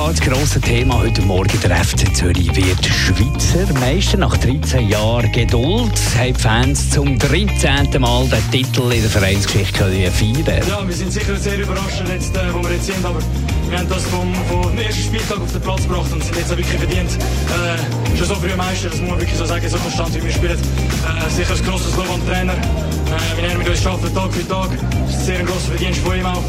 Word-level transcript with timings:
klar 0.00 0.12
das 0.12 0.20
grosse 0.20 0.60
Thema 0.60 1.00
heute 1.00 1.20
Morgen. 1.22 1.60
Der 1.62 1.76
FC 1.76 2.14
Zürich 2.16 2.54
wird 2.56 2.86
Schweizer 2.86 3.70
Meister. 3.80 4.16
Nach 4.16 4.34
13 4.36 4.88
Jahren 4.88 5.30
Geduld 5.32 5.92
haben 6.16 6.34
die 6.34 6.40
Fans 6.40 6.90
zum 6.90 7.18
13. 7.18 8.00
Mal 8.00 8.26
den 8.28 8.50
Titel 8.50 8.90
in 8.92 9.02
der 9.02 9.10
Vereinsgeschichte 9.10 9.84
feiern 10.10 10.62
Ja, 10.68 10.86
wir 10.86 10.94
sind 10.94 11.12
sicher 11.12 11.36
sehr 11.36 11.58
überrascht, 11.58 12.02
jetzt, 12.08 12.34
äh, 12.34 12.40
wo 12.54 12.62
wir 12.62 12.72
jetzt 12.72 12.86
sind, 12.86 13.04
aber 13.04 13.18
wir 13.68 13.78
haben 13.78 13.88
das 13.88 14.04
vom, 14.06 14.34
vom 14.48 14.78
ersten 14.78 15.02
Spieltag 15.02 15.38
auf 15.38 15.52
den 15.52 15.60
Platz 15.60 15.82
gebracht 15.82 16.12
und 16.12 16.24
sind 16.24 16.36
jetzt 16.36 16.52
auch 16.52 16.56
wirklich 16.56 16.78
verdient. 16.78 17.10
Äh, 17.10 18.16
schon 18.16 18.26
so 18.26 18.34
früh 18.36 18.56
Meister, 18.56 18.88
das 18.88 19.00
muss 19.00 19.10
man 19.10 19.20
wirklich 19.20 19.38
so 19.38 19.44
sagen, 19.44 19.68
so 19.68 19.76
konstant 19.76 20.14
wie 20.14 20.24
wir 20.24 20.32
spielen. 20.32 20.58
Äh, 20.58 21.30
sicher 21.30 21.54
ein 21.54 21.64
grosses 21.66 21.94
Lob 21.96 22.10
am 22.10 22.26
Trainer. 22.26 22.54
Äh, 22.54 23.50
wir 23.50 23.58
mit 23.58 23.68
uns 23.68 23.84
arbeiten 23.84 24.14
Tag 24.14 24.32
für 24.32 24.48
Tag. 24.48 24.70
Das 25.06 25.14
ist 25.14 25.26
sehr 25.26 25.40
ein 25.40 25.46
grosser 25.46 25.68
Verdienst 25.72 26.00
von 26.00 26.16
ihm 26.16 26.26
auch. 26.26 26.42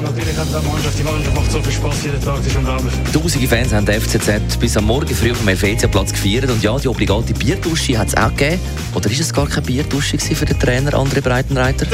Und 0.00 0.16
natürlich 0.16 0.34
hat 0.34 0.46
die 0.48 0.96
die 0.96 1.02
Mannschaft 1.02 1.34
macht 1.34 1.52
so 1.52 1.60
viel 1.60 1.72
Spaß 1.72 2.04
jeden 2.04 2.24
Tag, 2.24 2.36
das 2.38 2.46
ist 2.46 2.56
unglaublich. 2.56 2.94
Tausende 3.12 3.46
Fans 3.46 3.72
haben 3.74 3.84
den 3.84 4.00
FCZ 4.00 4.58
bis 4.58 4.74
am 4.78 4.86
Morgen 4.86 5.14
früh 5.14 5.30
auf 5.30 5.38
dem 5.38 5.48
Helvetia-Platz 5.48 6.12
gefeiert. 6.12 6.48
Und 6.50 6.62
ja, 6.62 6.78
die 6.78 6.88
obligate 6.88 7.34
Bierdusche 7.34 7.98
hat 7.98 8.08
es 8.08 8.16
auch 8.16 8.30
gegeben. 8.30 8.62
Oder 8.94 9.10
ist 9.10 9.20
es 9.20 9.30
gar 9.30 9.46
keine 9.46 9.66
Bierdusche 9.66 10.16
gewesen 10.16 10.36
für 10.36 10.46
den 10.46 10.58
Trainer 10.58 10.92
André 10.94 11.20
Breitenreiter? 11.20 11.84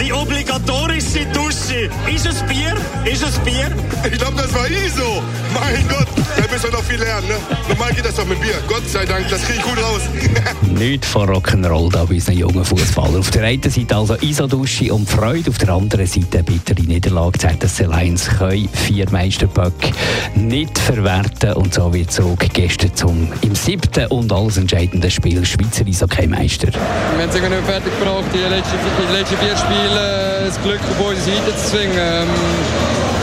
Die 0.00 0.12
obligatorische 0.12 1.26
Dusche. 1.32 1.90
Ist 2.14 2.26
es 2.26 2.42
Bier? 2.44 2.76
Ist 3.12 3.24
es 3.24 3.40
Bier? 3.40 3.72
Ich 4.04 4.18
glaube, 4.18 4.40
das 4.40 4.54
war 4.54 4.68
ISO. 4.68 5.20
Mein 5.52 5.88
Gott, 5.88 6.06
da 6.48 6.54
müssen 6.54 6.70
wir 6.70 6.78
noch 6.78 6.84
viel 6.84 6.98
lernen. 6.98 7.28
Ne? 7.28 7.34
Normal 7.68 7.92
geht 7.92 8.04
das 8.04 8.14
doch 8.14 8.26
mit 8.26 8.40
Bier. 8.40 8.54
Gott 8.66 8.88
sei 8.88 9.04
Dank, 9.04 9.28
das 9.28 9.42
kriege 9.42 9.58
ich 9.58 9.64
gut 9.64 9.78
raus. 9.82 10.02
Nicht 10.62 11.04
von 11.04 11.28
Rock'n'Roll 11.28 11.92
da 11.92 12.04
bei 12.04 12.14
unseren 12.14 12.38
jungen 12.38 12.64
Fußballern. 12.64 13.18
Auf 13.18 13.30
der 13.30 13.44
einen 13.44 13.70
Seite 13.70 13.96
also 13.96 14.14
Isodusche 14.16 14.92
und 14.92 15.08
Freude, 15.08 15.50
auf 15.50 15.58
der 15.58 15.70
anderen 15.70 16.06
Seite 16.06 16.38
eine 16.38 16.42
bittere 16.44 16.82
Niederlage. 16.82 17.38
ZSC 17.38 17.84
Lions 17.84 18.28
können 18.38 18.68
vier 18.72 19.10
Meisterböcke 19.10 19.92
nicht 20.34 20.78
verwerten 20.78 21.52
und 21.54 21.74
so 21.74 21.92
wird 21.92 22.12
zurück 22.12 22.44
gestern 22.52 22.94
zum 22.94 23.28
im 23.42 23.54
siebten 23.54 24.06
und 24.06 24.32
alles 24.32 24.56
entscheidenden 24.56 25.10
Spiel 25.10 25.44
Schweizer 25.44 25.86
Eishockey-Meister. 25.86 26.68
Wir 26.72 26.80
haben 27.22 27.28
es 27.28 27.34
irgendwie 27.34 27.56
nicht 27.56 27.66
fertig 27.66 27.98
gebracht, 27.98 28.24
die 28.32 28.38
letzten, 28.38 28.76
die 28.78 29.16
letzten 29.16 29.36
vier 29.36 29.56
Spiele 29.56 30.42
äh, 30.42 30.46
das 30.46 30.62
Glück 30.62 30.80
auf 30.80 31.08
unsere 31.08 31.36
Seite 31.36 31.56
zu 31.56 31.70
zwingen. 31.70 31.98
Ähm, 31.98 33.17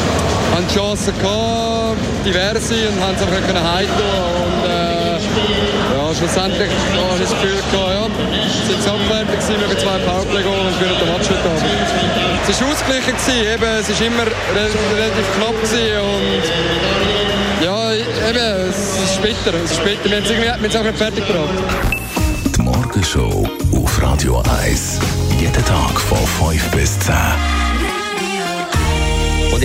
Chancen 0.75 1.13
gehabt, 1.19 1.97
diverse, 2.25 2.75
und 2.89 2.99
haben 3.01 3.15
es 3.15 3.21
einfach 3.21 3.39
nicht 3.39 3.63
heimtun. 3.63 4.19
Und 4.43 4.59
äh, 4.67 5.15
ja, 5.95 6.03
schlussendlich 6.13 6.69
habe 6.69 7.15
ich 7.15 7.21
das 7.21 7.31
Gefühl 7.31 7.59
gehabt, 7.71 7.95
ja, 7.95 8.05
es 8.05 8.83
sind 8.83 8.93
abfertig 8.93 9.39
gewesen, 9.39 9.55
wir 9.61 9.67
haben 9.71 9.79
zwei 9.79 9.97
Powerplay 10.03 10.43
Goal 10.43 10.59
und 10.67 10.75
gewinnen 10.79 10.99
den 10.99 11.07
Match 11.15 11.27
heute 11.31 11.47
Abend. 11.47 11.63
Es 12.49 12.61
war 12.61 12.67
ausgeglichen, 12.69 13.15
gewesen, 13.15 13.53
eben, 13.55 13.71
es 13.79 13.87
war 13.89 14.07
immer 14.07 14.25
re- 14.27 14.75
relativ 14.99 15.27
knapp 15.39 15.55
gewesen 15.63 15.95
und 16.03 16.43
ja, 17.63 17.93
eben, 18.29 18.69
es 18.69 18.79
ist 18.99 19.21
bitter, 19.21 19.53
es 19.63 19.71
ist 19.71 19.83
bitter. 19.83 20.05
Wir 20.09 20.17
haben 20.17 20.23
es 20.25 20.29
irgendwie 20.29 20.51
wir 20.73 20.79
haben 20.79 20.87
es 20.93 20.97
fertig 20.99 21.25
gebracht. 21.25 21.55
Die 22.57 22.61
Morgenshow 22.61 23.47
auf 23.73 24.01
Radio 24.01 24.43
1. 24.61 24.99
Jeden 25.39 25.65
Tag 25.65 25.99
von 26.01 26.51
5 26.51 26.71
bis 26.71 26.99
10. 26.99 27.13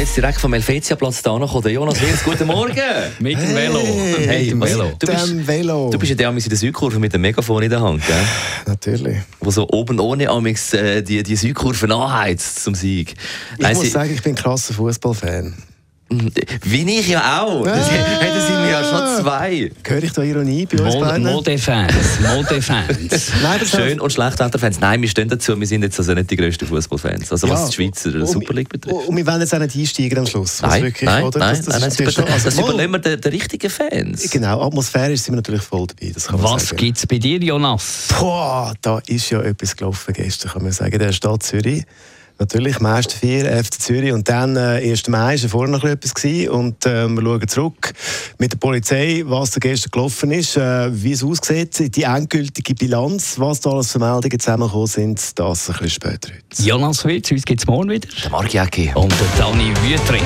Jetzt 0.01 0.17
direkt 0.17 0.41
vom 0.41 0.55
Helvetia-Platz 0.55 1.21
da 1.21 1.39
noch 1.39 1.61
der 1.61 1.73
Jonas 1.73 2.01
Wirz. 2.01 2.25
Guten 2.25 2.47
Morgen! 2.47 2.75
Mit 3.19 3.37
dem 3.37 3.55
Velo. 3.55 3.81
Hey, 4.17 4.45
mit 4.45 4.53
dem 4.53 4.63
Velo. 4.63 4.93
Du 4.99 5.07
bist, 5.07 5.47
Velo. 5.47 5.91
du 5.91 5.99
bist 5.99 6.09
ja 6.09 6.17
der 6.17 6.29
amigs 6.29 6.47
in 6.47 6.49
der 6.49 6.59
Südkurve 6.59 6.99
mit 6.99 7.13
dem 7.13 7.21
Megafon 7.21 7.63
in 7.63 7.69
der 7.69 7.83
Hand, 7.83 8.03
gell? 8.07 8.17
Natürlich. 8.65 9.19
Wo 9.41 9.51
so 9.51 9.69
oben 9.69 10.01
ohne 10.01 10.31
amigs 10.31 10.73
äh, 10.73 11.03
die, 11.03 11.23
die 11.23 11.37
Südkurve 11.37 11.95
anheizt 11.95 12.65
zum 12.65 12.75
Sieg. 12.75 13.13
Ich 13.57 13.59
Nein, 13.59 13.75
muss 13.77 13.85
sie- 13.85 13.91
sagen, 13.91 14.15
ich 14.15 14.23
bin 14.23 14.33
ein 14.33 14.37
krasser 14.37 14.73
Fußballfan. 14.73 15.53
Wie 16.65 16.99
ich 16.99 17.09
ja 17.09 17.41
auch. 17.43 17.65
Das 17.65 17.89
Ah. 17.89 17.93
hätten 17.93 18.41
sie 18.47 18.53
mir 18.55 18.71
ja 18.71 18.83
schon 18.85 19.23
zwei. 19.25 19.71
Höre 19.87 20.03
ich 20.03 20.13
da 20.13 20.23
Ironie 20.23 20.67
bei 20.67 20.83
uns 20.83 20.99
beiden? 20.99 21.23
Modefans, 21.25 21.93
Modefans. 22.21 23.33
Nein, 23.43 23.61
das 23.61 23.71
Schön 23.71 24.01
und 24.01 24.13
Schlechtwetterfans. 24.13 24.81
Nein, 24.81 25.01
wir 25.03 25.09
stehen 25.09 25.29
dazu. 25.29 25.59
Wir 25.59 25.67
sind 25.69 25.83
jetzt 25.83 25.99
also 26.01 26.13
nicht 26.15 26.29
die 26.31 26.37
grössten 26.37 26.67
Fußballfans. 26.67 27.31
Also 27.31 27.49
was 27.49 27.69
die 27.71 27.77
Schweizer 27.77 28.13
und- 28.15 28.27
Super 28.27 28.55
League 28.55 28.69
betrifft. 28.69 29.07
Und 29.07 29.17
wir 29.17 29.25
wollen 29.27 29.41
jetzt 29.41 29.55
auch 29.55 29.59
nicht 29.61 29.77
einsteigen 29.77 30.19
am 30.19 30.27
Schluss. 30.27 30.61
was 30.63 30.71
Nein, 30.71 30.83
wirklich, 30.83 31.09
nein, 31.09 31.25
oder? 31.25 31.39
nein, 31.39 31.57
das, 31.57 31.65
das, 31.67 31.81
nein, 31.81 31.89
ist 31.89 32.01
das, 32.01 32.01
über, 32.01 32.13
schon- 32.13 32.33
also 32.33 32.45
das 32.45 32.59
übernehmen 32.59 32.93
wir 32.95 32.99
den, 32.99 33.21
den 33.21 33.33
richtigen 33.33 33.71
Fans. 33.71 34.31
Genau, 34.31 34.63
atmosphärisch 34.67 35.21
sind 35.21 35.35
wir 35.35 35.37
natürlich 35.37 35.63
voll 35.63 35.87
dabei. 35.87 36.11
Das 36.13 36.27
Was 36.33 36.75
gibt 36.75 36.99
es 36.99 37.07
bei 37.07 37.19
dir, 37.19 37.39
Jonas? 37.39 38.09
Boah, 38.19 38.75
da 38.83 39.01
ist 39.07 39.31
ja 39.31 39.41
etwas 39.43 39.77
gelaufen 39.77 40.13
gestern, 40.13 40.51
kann 40.53 40.63
man 40.65 40.73
sagen, 40.73 40.99
der 40.99 41.13
Stadt 41.13 41.45
Zürich. 41.45 41.85
Natürlich, 42.41 42.81
Meister 42.81 43.15
4, 43.17 43.65
FC 43.65 43.75
Zürich 43.83 44.13
und 44.13 44.27
dann 44.27 44.57
äh, 44.57 44.91
1. 44.91 45.09
Mai 45.09 45.41
war 45.41 45.49
vorher 45.51 45.71
noch 45.71 45.85
etwas 45.85 46.15
gewesen. 46.15 46.49
und 46.49 46.87
äh, 46.87 47.07
wir 47.07 47.23
schauen 47.23 47.49
zurück 47.49 47.93
mit 48.39 48.53
der 48.53 48.57
Polizei, 48.57 49.23
was 49.27 49.51
da 49.51 49.59
gestern 49.59 49.91
gelaufen 49.91 50.33
ist, 50.33 50.57
äh, 50.57 50.89
wie 50.91 51.13
es 51.13 51.23
aussieht, 51.23 51.95
die 51.95 52.03
endgültige 52.03 52.75
Bilanz, 52.75 53.35
was 53.39 53.61
da 53.61 53.71
alles 53.71 53.93
für 53.93 53.99
Meldungen 53.99 54.41
zusammengekommen 54.41 54.87
sind, 54.87 55.39
das 55.39 55.69
ein 55.69 55.75
bisschen 55.75 55.91
später 55.91 56.31
heute. 56.31 56.63
Jonas 56.63 57.05
Witz, 57.05 57.31
uns 57.31 57.45
gibt 57.45 57.61
es 57.61 57.67
morgen 57.67 57.91
wieder. 57.91 58.09
Der 58.23 58.31
Margiaki. 58.31 58.91
Und 58.95 59.13
der 59.13 59.29
Dani 59.45 59.75
Wüthrich. 59.83 60.23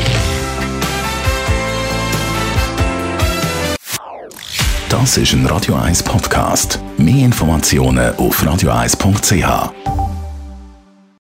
Das 4.89 5.17
ist 5.17 5.33
ein 5.33 5.45
Radio 5.47 5.75
1 5.75 6.05
Podcast. 6.05 6.79
Mehr 6.97 7.25
Informationen 7.25 8.15
auf 8.15 8.41
radio1.ch. 8.41 10.04